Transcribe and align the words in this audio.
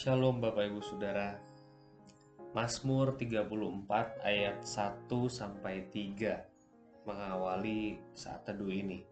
Shalom 0.00 0.40
Bapak 0.40 0.64
Ibu 0.64 0.80
Saudara. 0.80 1.36
Mazmur 2.56 3.20
34 3.20 3.84
ayat 4.24 4.64
1 4.64 5.12
sampai 5.28 5.92
3 5.92 7.04
mengawali 7.04 8.00
saat 8.16 8.48
teduh 8.48 8.72
ini. 8.72 9.04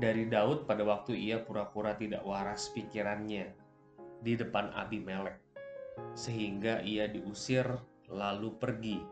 Dari 0.00 0.24
Daud 0.24 0.64
pada 0.64 0.88
waktu 0.88 1.20
ia 1.20 1.36
pura-pura 1.36 1.92
tidak 2.00 2.24
waras 2.24 2.72
pikirannya 2.72 3.52
di 4.24 4.40
depan 4.40 4.72
Abimelek 4.72 5.36
sehingga 6.16 6.80
ia 6.80 7.04
diusir 7.04 7.68
lalu 8.08 8.56
pergi. 8.56 9.04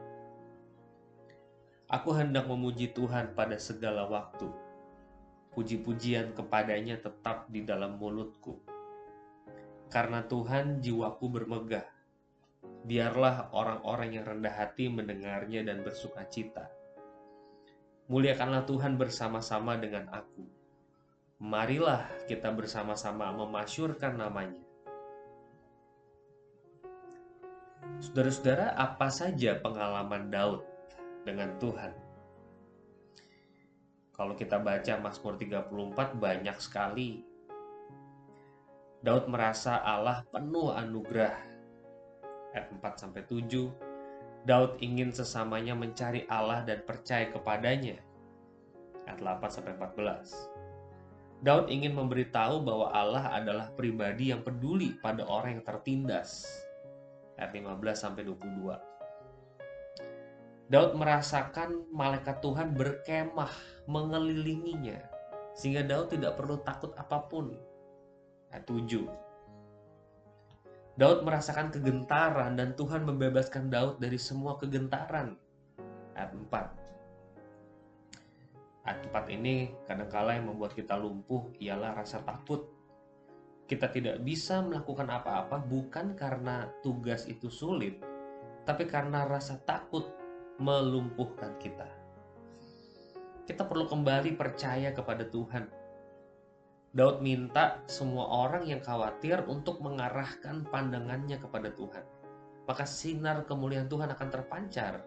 Aku 1.93 2.17
hendak 2.17 2.49
memuji 2.49 2.97
Tuhan 2.97 3.37
pada 3.37 3.61
segala 3.61 4.09
waktu. 4.09 4.49
Puji-pujian 5.53 6.33
kepadanya 6.33 6.97
tetap 6.97 7.45
di 7.53 7.61
dalam 7.61 8.01
mulutku. 8.01 8.73
Karena 9.95 10.27
Tuhan 10.27 10.83
jiwaku 10.83 11.31
bermegah 11.31 11.87
biarlah 12.85 13.49
orang-orang 13.57 14.21
yang 14.21 14.25
rendah 14.29 14.53
hati 14.53 14.93
mendengarnya 14.93 15.65
dan 15.65 15.81
bersuka 15.81 16.29
cita. 16.29 16.69
Muliakanlah 18.13 18.69
Tuhan 18.69 19.01
bersama-sama 19.01 19.81
dengan 19.81 20.13
aku. 20.13 20.45
Marilah 21.41 22.05
kita 22.29 22.53
bersama-sama 22.53 23.33
memasyurkan 23.33 24.21
namanya. 24.21 24.61
Saudara-saudara, 28.05 28.77
apa 28.77 29.09
saja 29.09 29.57
pengalaman 29.57 30.29
Daud 30.29 30.61
dengan 31.25 31.57
Tuhan? 31.57 31.93
Kalau 34.13 34.37
kita 34.37 34.61
baca 34.61 34.93
Mazmur 35.01 35.41
34 35.41 36.21
banyak 36.21 36.57
sekali. 36.61 37.34
Daud 39.05 39.29
merasa 39.29 39.85
Allah 39.85 40.25
penuh 40.33 40.73
anugerah 40.73 41.37
ayat 42.57 42.73
4 42.73 42.81
sampai 42.97 43.21
7. 43.29 44.49
Daud 44.49 44.81
ingin 44.81 45.13
sesamanya 45.13 45.77
mencari 45.77 46.25
Allah 46.25 46.65
dan 46.65 46.81
percaya 46.89 47.29
kepadanya. 47.29 48.01
Ayat 49.05 49.21
8 49.21 49.45
sampai 49.61 49.77
14. 49.77 51.45
Daud 51.45 51.69
ingin 51.69 51.93
memberitahu 51.93 52.65
bahwa 52.65 52.89
Allah 52.97 53.29
adalah 53.29 53.69
pribadi 53.77 54.33
yang 54.33 54.41
peduli 54.41 54.97
pada 55.05 55.29
orang 55.29 55.61
yang 55.61 55.65
tertindas. 55.69 56.49
Ayat 57.37 57.53
15 57.53 57.77
sampai 58.01 58.25
22. 58.25 58.73
Daud 60.73 60.97
merasakan 60.97 61.93
malaikat 61.93 62.41
Tuhan 62.41 62.73
berkemah 62.73 63.53
mengelilinginya 63.85 64.97
sehingga 65.53 65.85
Daud 65.85 66.09
tidak 66.09 66.41
perlu 66.41 66.57
takut 66.65 66.97
apa 66.97 67.21
pun. 67.29 67.53
Ayat 68.55 68.71
7 68.71 69.11
Daud 70.95 71.27
merasakan 71.27 71.75
kegentaran 71.75 72.55
dan 72.55 72.79
Tuhan 72.79 73.03
membebaskan 73.03 73.67
Daud 73.67 73.99
dari 73.99 74.15
semua 74.15 74.55
kegentaran. 74.55 75.35
Ayat 76.15 76.39
4. 76.39 78.87
Ayat 78.87 79.01
4 79.11 79.35
ini 79.35 79.75
kadangkala 79.91 80.39
yang 80.39 80.55
membuat 80.55 80.79
kita 80.79 80.95
lumpuh 80.95 81.51
ialah 81.59 81.99
rasa 81.99 82.23
takut. 82.23 82.71
Kita 83.67 83.91
tidak 83.91 84.23
bisa 84.23 84.63
melakukan 84.63 85.11
apa-apa 85.11 85.59
bukan 85.59 86.15
karena 86.15 86.71
tugas 86.87 87.27
itu 87.27 87.51
sulit, 87.51 87.99
tapi 88.63 88.87
karena 88.87 89.27
rasa 89.27 89.59
takut 89.67 90.15
melumpuhkan 90.63 91.59
kita. 91.59 91.91
Kita 93.51 93.67
perlu 93.67 93.91
kembali 93.91 94.39
percaya 94.39 94.95
kepada 94.95 95.27
Tuhan 95.27 95.84
Daud 96.95 97.27
minta 97.27 97.83
semua 97.91 98.47
orang 98.47 98.71
yang 98.71 98.79
khawatir 98.79 99.43
untuk 99.51 99.83
mengarahkan 99.83 100.63
pandangannya 100.71 101.43
kepada 101.43 101.75
Tuhan. 101.75 102.07
Maka 102.71 102.87
sinar 102.87 103.43
kemuliaan 103.51 103.91
Tuhan 103.91 104.15
akan 104.15 104.29
terpancar. 104.31 105.03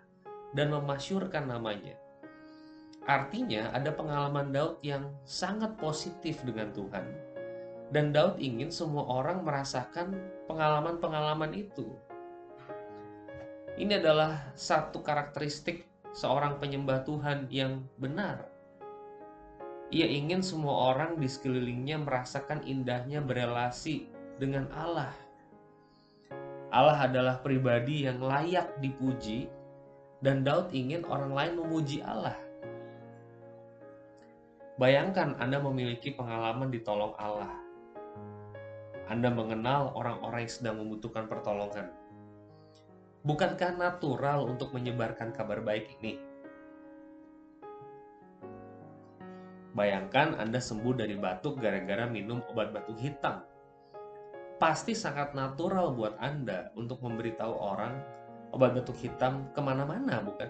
dan 0.51 0.67
memasyurkan 0.67 1.47
namanya. 1.47 1.95
Artinya 3.07 3.71
ada 3.71 3.95
pengalaman 3.95 4.51
Daud 4.51 4.83
yang 4.83 5.15
sangat 5.23 5.79
positif 5.79 6.43
dengan 6.43 6.75
Tuhan 6.75 7.34
dan 7.95 8.11
Daud 8.11 8.43
ingin 8.43 8.67
semua 8.75 9.07
orang 9.07 9.47
merasakan 9.47 10.19
pengalaman-pengalaman 10.51 11.55
itu. 11.55 11.95
Ini 13.79 14.03
adalah 14.03 14.51
satu 14.51 14.99
karakteristik 14.99 15.87
seorang 16.11 16.59
penyembah 16.59 17.07
Tuhan 17.07 17.47
yang 17.47 17.87
benar. 17.95 18.51
Ia 19.95 20.11
ingin 20.11 20.43
semua 20.43 20.91
orang 20.91 21.15
di 21.23 21.27
sekelilingnya 21.31 22.03
merasakan 22.03 22.67
indahnya 22.67 23.23
berelasi 23.23 24.11
dengan 24.43 24.67
Allah. 24.75 25.15
Allah 26.75 26.99
adalah 26.99 27.39
pribadi 27.39 28.03
yang 28.03 28.19
layak 28.19 28.75
dipuji, 28.83 29.47
dan 30.19 30.43
Daud 30.43 30.67
ingin 30.75 31.07
orang 31.07 31.31
lain 31.31 31.53
memuji 31.63 32.03
Allah. 32.03 32.35
Bayangkan 34.75 35.39
Anda 35.39 35.63
memiliki 35.63 36.11
pengalaman 36.11 36.67
ditolong 36.67 37.15
Allah 37.15 37.64
anda 39.05 39.29
mengenal 39.29 39.93
orang-orang 39.93 40.49
yang 40.49 40.53
sedang 40.53 40.75
membutuhkan 40.81 41.29
pertolongan. 41.29 41.93
Bukankah 43.21 43.77
natural 43.77 44.49
untuk 44.49 44.73
menyebarkan 44.73 45.29
kabar 45.29 45.61
baik 45.61 45.93
ini? 46.01 46.17
Bayangkan 49.77 50.41
Anda 50.41 50.57
sembuh 50.57 50.93
dari 50.97 51.13
batuk 51.21 51.61
gara-gara 51.61 52.09
minum 52.09 52.41
obat 52.49 52.73
batuk 52.73 52.97
hitam. 52.97 53.45
Pasti 54.57 54.97
sangat 54.97 55.37
natural 55.37 55.93
buat 55.93 56.17
Anda 56.17 56.73
untuk 56.73 57.03
memberitahu 57.05 57.53
orang 57.61 58.01
obat 58.57 58.73
batuk 58.73 58.97
hitam 58.97 59.53
ke 59.53 59.61
mana-mana, 59.61 60.17
bukan? 60.25 60.49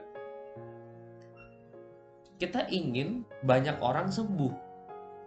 Kita 2.39 2.71
ingin 2.71 3.27
banyak 3.43 3.83
orang 3.83 4.07
sembuh. 4.07 4.53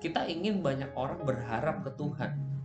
Kita 0.01 0.25
ingin 0.31 0.65
banyak 0.65 0.97
orang 0.97 1.27
berharap 1.27 1.83
ke 1.83 1.91
Tuhan 1.99 2.58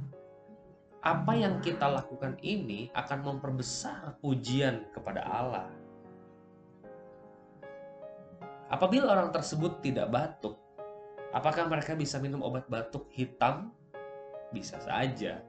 apa 1.03 1.35
yang 1.35 1.59
kita 1.59 1.83
lakukan 1.83 2.39
ini 2.39 2.87
akan 2.95 3.19
memperbesar 3.27 4.15
pujian 4.23 4.87
kepada 4.95 5.19
Allah. 5.27 5.67
Apabila 8.71 9.11
orang 9.11 9.35
tersebut 9.35 9.83
tidak 9.83 10.07
batuk, 10.07 10.55
apakah 11.35 11.67
mereka 11.67 11.91
bisa 11.99 12.23
minum 12.23 12.39
obat 12.39 12.71
batuk 12.71 13.11
hitam? 13.11 13.75
Bisa 14.55 14.79
saja. 14.79 15.43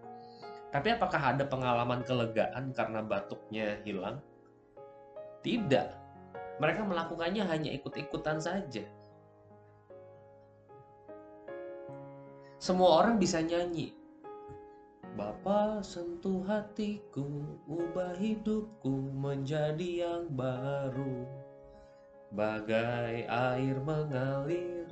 Tapi 0.74 0.88
apakah 0.90 1.38
ada 1.38 1.46
pengalaman 1.46 2.02
kelegaan 2.02 2.74
karena 2.74 2.98
batuknya 2.98 3.78
hilang? 3.86 4.18
Tidak. 5.46 5.88
Mereka 6.58 6.82
melakukannya 6.82 7.46
hanya 7.46 7.70
ikut-ikutan 7.70 8.42
saja. 8.42 8.82
Semua 12.58 13.06
orang 13.06 13.22
bisa 13.22 13.38
nyanyi, 13.38 13.94
Bapa 15.14 15.78
sentuh 15.78 16.42
hatiku, 16.42 17.46
ubah 17.70 18.18
hidupku 18.18 19.14
menjadi 19.14 20.10
yang 20.10 20.26
baru. 20.34 21.22
Bagai 22.34 23.22
air 23.30 23.78
mengalir 23.78 24.90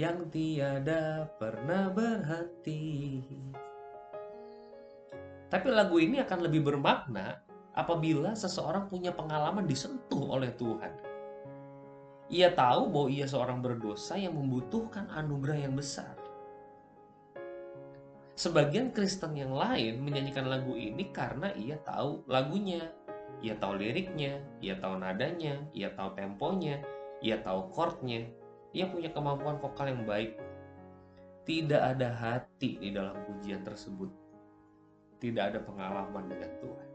yang 0.00 0.32
tiada 0.32 1.28
pernah 1.36 1.92
berhenti. 1.92 3.20
Tapi 5.52 5.68
lagu 5.68 6.00
ini 6.00 6.24
akan 6.24 6.48
lebih 6.48 6.64
bermakna 6.64 7.44
apabila 7.76 8.32
seseorang 8.32 8.88
punya 8.88 9.12
pengalaman 9.12 9.68
disentuh 9.68 10.40
oleh 10.40 10.56
Tuhan. 10.56 10.92
Ia 12.32 12.48
tahu 12.48 12.88
bahwa 12.88 13.08
ia 13.12 13.28
seorang 13.28 13.60
berdosa 13.60 14.16
yang 14.16 14.40
membutuhkan 14.40 15.04
anugerah 15.12 15.68
yang 15.68 15.76
besar 15.76 16.13
Sebagian 18.34 18.90
Kristen 18.90 19.38
yang 19.38 19.54
lain 19.54 20.02
menyanyikan 20.02 20.50
lagu 20.50 20.74
ini 20.74 21.14
karena 21.14 21.54
ia 21.54 21.78
tahu 21.86 22.26
lagunya, 22.26 22.90
ia 23.38 23.54
tahu 23.54 23.78
liriknya, 23.78 24.42
ia 24.58 24.74
tahu 24.74 24.98
nadanya, 24.98 25.62
ia 25.70 25.94
tahu 25.94 26.18
temponya, 26.18 26.82
ia 27.22 27.38
tahu 27.38 27.70
chordnya, 27.70 28.26
ia 28.74 28.90
punya 28.90 29.14
kemampuan 29.14 29.62
vokal 29.62 29.86
yang 29.86 30.02
baik. 30.02 30.34
Tidak 31.46 31.78
ada 31.78 32.10
hati 32.10 32.74
di 32.82 32.90
dalam 32.90 33.14
pujian 33.22 33.62
tersebut. 33.62 34.10
Tidak 35.22 35.54
ada 35.54 35.62
pengalaman 35.62 36.26
dengan 36.26 36.50
Tuhan. 36.58 36.88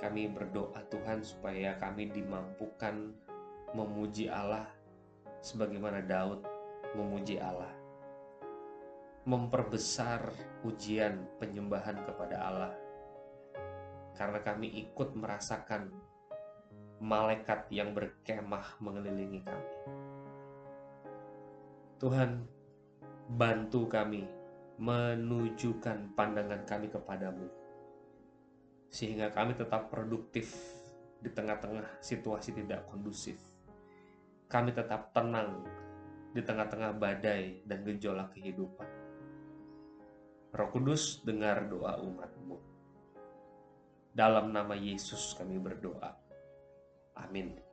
Kami 0.00 0.22
berdoa 0.32 0.80
Tuhan 0.88 1.20
supaya 1.20 1.76
kami 1.76 2.08
dimampukan 2.08 3.12
memuji 3.76 4.32
Allah 4.32 4.83
sebagaimana 5.44 6.00
Daud 6.00 6.40
memuji 6.96 7.36
Allah. 7.36 7.84
memperbesar 9.24 10.20
ujian 10.68 11.24
penyembahan 11.40 11.96
kepada 12.04 12.44
Allah. 12.44 12.72
Karena 14.12 14.36
kami 14.44 14.68
ikut 14.84 15.16
merasakan 15.16 15.88
malaikat 17.00 17.64
yang 17.72 17.96
berkemah 17.96 18.76
mengelilingi 18.84 19.40
kami. 19.40 19.70
Tuhan, 21.96 22.44
bantu 23.32 23.88
kami 23.88 24.28
menunjukkan 24.76 26.12
pandangan 26.12 26.60
kami 26.68 26.92
kepadamu, 26.92 27.48
sehingga 28.92 29.32
kami 29.32 29.56
tetap 29.56 29.88
produktif 29.88 30.52
di 31.24 31.32
tengah-tengah 31.32 32.04
situasi 32.04 32.52
tidak 32.52 32.84
kondusif. 32.92 33.53
Kami 34.54 34.70
tetap 34.70 35.10
tenang 35.10 35.66
di 36.30 36.38
tengah-tengah 36.38 36.94
badai 36.94 37.66
dan 37.66 37.82
gejolak 37.82 38.30
kehidupan. 38.38 38.86
Roh 40.54 40.70
Kudus, 40.70 41.26
dengar 41.26 41.66
doa 41.66 41.98
umatmu. 41.98 42.62
Dalam 44.14 44.54
nama 44.54 44.78
Yesus 44.78 45.34
kami 45.34 45.58
berdoa. 45.58 46.14
Amin. 47.18 47.63